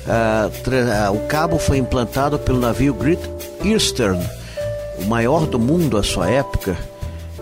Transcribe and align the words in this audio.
ah, 0.07 0.49
ah, 0.49 1.11
o 1.11 1.27
cabo 1.27 1.59
foi 1.59 1.77
implantado 1.77 2.39
pelo 2.39 2.59
navio 2.59 2.93
Great 2.95 3.21
Eastern, 3.63 4.19
o 4.99 5.05
maior 5.05 5.45
do 5.45 5.59
mundo 5.59 5.97
à 5.97 6.03
sua 6.03 6.29
época, 6.31 6.75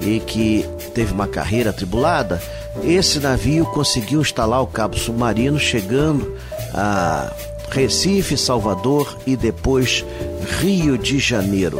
e 0.02 0.20
que 0.20 0.66
teve 0.94 1.14
uma 1.14 1.28
carreira 1.28 1.70
atribulada, 1.70 2.42
esse 2.84 3.20
navio 3.20 3.66
conseguiu 3.66 4.22
instalar 4.22 4.62
o 4.62 4.68
cabo 4.68 4.98
submarino, 4.98 5.60
chegando 5.60 6.36
a 6.74 7.34
Recife, 7.70 8.38
Salvador 8.38 9.18
e 9.26 9.36
depois 9.36 10.06
Rio 10.60 10.98
de 10.98 11.20
Janeiro. 11.20 11.80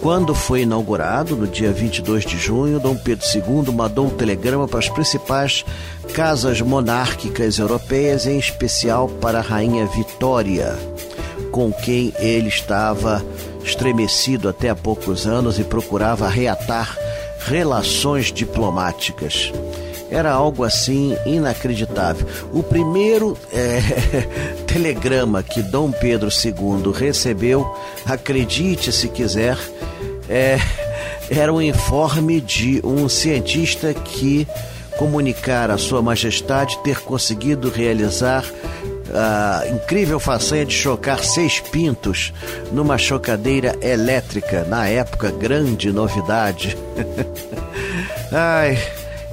Quando 0.00 0.34
foi 0.34 0.62
inaugurado, 0.62 1.34
no 1.34 1.48
dia 1.48 1.72
22 1.72 2.24
de 2.24 2.38
junho, 2.38 2.78
Dom 2.78 2.96
Pedro 2.96 3.26
II 3.34 3.74
mandou 3.74 4.06
um 4.06 4.10
telegrama 4.10 4.68
para 4.68 4.78
as 4.78 4.88
principais 4.88 5.64
casas 6.12 6.60
monárquicas 6.60 7.58
europeias, 7.58 8.26
em 8.26 8.38
especial 8.38 9.08
para 9.08 9.38
a 9.38 9.42
Rainha 9.42 9.84
Vitória, 9.86 10.76
com 11.56 11.72
quem 11.72 12.12
ele 12.18 12.48
estava 12.48 13.24
estremecido 13.64 14.46
até 14.46 14.68
há 14.68 14.76
poucos 14.76 15.26
anos 15.26 15.58
e 15.58 15.64
procurava 15.64 16.28
reatar 16.28 16.94
relações 17.46 18.30
diplomáticas. 18.30 19.50
Era 20.10 20.30
algo 20.32 20.64
assim 20.64 21.16
inacreditável. 21.24 22.26
O 22.52 22.62
primeiro 22.62 23.38
é, 23.50 23.80
telegrama 24.68 25.42
que 25.42 25.62
Dom 25.62 25.90
Pedro 25.90 26.28
II 26.28 26.92
recebeu, 26.92 27.66
acredite 28.04 28.92
se 28.92 29.08
quiser, 29.08 29.56
é, 30.28 30.58
era 31.30 31.50
um 31.50 31.62
informe 31.62 32.38
de 32.38 32.82
um 32.84 33.08
cientista 33.08 33.94
que 33.94 34.46
comunicara 34.98 35.72
a 35.72 35.78
Sua 35.78 36.02
Majestade 36.02 36.78
ter 36.84 37.00
conseguido 37.00 37.70
realizar 37.70 38.44
a 39.14 39.64
incrível 39.68 40.18
façanha 40.18 40.64
de 40.64 40.74
chocar 40.74 41.22
seis 41.24 41.60
pintos 41.60 42.32
numa 42.72 42.98
chocadeira 42.98 43.76
elétrica, 43.80 44.64
na 44.64 44.88
época, 44.88 45.30
grande 45.30 45.92
novidade. 45.92 46.76
Ai, 48.32 48.78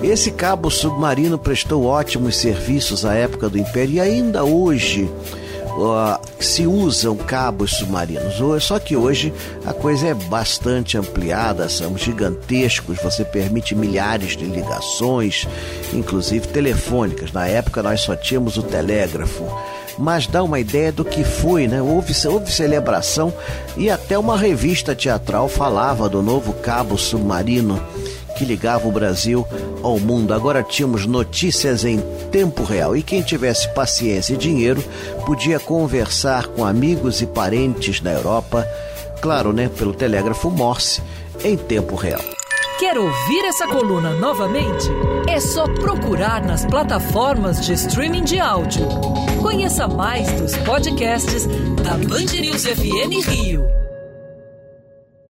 esse 0.02 0.31
cabo 0.31 0.69
submarino 0.69 1.38
prestou 1.38 1.85
ótimos 1.85 2.38
serviços 2.38 3.05
à 3.05 3.13
época 3.13 3.49
do 3.49 3.57
Império 3.57 3.95
e 3.95 3.99
ainda 3.99 4.43
hoje 4.43 5.09
uh, 5.77 6.19
se 6.39 6.66
usam 6.67 7.16
cabos 7.16 7.71
submarinos. 7.71 8.35
Só 8.63 8.79
que 8.79 8.95
hoje 8.95 9.33
a 9.66 9.73
coisa 9.73 10.07
é 10.07 10.13
bastante 10.13 10.97
ampliada, 10.97 11.70
são 11.70 11.98
gigantescos, 11.98 12.98
você 13.02 13.23
permite 13.23 13.75
milhares 13.75 14.36
de 14.36 14.45
ligações, 14.45 15.48
inclusive 15.93 16.48
telefônicas. 16.48 17.31
Na 17.31 17.48
época 17.48 17.83
nós 17.83 18.02
só 18.02 18.15
tínhamos 18.15 18.58
o 18.58 18.64
telégrafo 18.64 19.45
mas 19.98 20.27
dá 20.27 20.43
uma 20.43 20.59
ideia 20.59 20.92
do 20.92 21.05
que 21.05 21.23
foi, 21.23 21.67
né? 21.67 21.81
Houve, 21.81 22.14
houve 22.27 22.52
celebração 22.52 23.33
e 23.77 23.89
até 23.89 24.17
uma 24.17 24.37
revista 24.37 24.95
teatral 24.95 25.48
falava 25.48 26.09
do 26.09 26.21
novo 26.21 26.53
cabo 26.53 26.98
submarino 26.98 27.80
que 28.33 28.45
ligava 28.45 28.88
o 28.88 28.92
Brasil 28.92 29.48
ao 29.82 29.99
mundo. 29.99 30.33
Agora 30.33 30.64
tínhamos 30.64 31.05
notícias 31.05 31.86
em 31.86 31.99
tempo 32.32 32.64
real 32.64 32.95
e 32.95 33.04
quem 33.04 33.21
tivesse 33.21 33.67
paciência 33.73 34.33
e 34.33 34.38
dinheiro 34.38 34.83
podia 35.26 35.60
conversar 35.60 36.48
com 36.48 36.66
amigos 36.66 37.22
e 37.22 37.26
parentes 37.26 38.02
na 38.02 38.11
Europa, 38.11 38.67
claro, 39.22 39.54
né, 39.54 39.70
pelo 39.77 39.93
telégrafo 39.93 40.49
Morse, 40.49 41.02
em 41.43 41.55
tempo 41.58 41.95
real. 41.95 42.22
Quer 42.80 42.98
ouvir 42.98 43.45
essa 43.45 43.67
coluna 43.67 44.11
novamente? 44.14 44.89
É 45.27 45.39
só 45.39 45.66
procurar 45.67 46.43
nas 46.43 46.66
plataformas 46.66 47.66
de 47.66 47.73
streaming 47.73 48.23
de 48.23 48.39
áudio. 48.39 48.86
Conheça 49.42 49.88
mais 49.88 50.30
dos 50.33 50.55
podcasts 50.58 51.45
da 51.82 51.92
Band 51.92 52.42
News 52.42 52.66
FM 52.66 53.26
Rio. 53.26 53.83